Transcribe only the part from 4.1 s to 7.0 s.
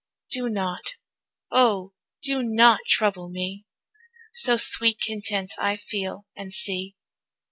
So sweet content I feel and see.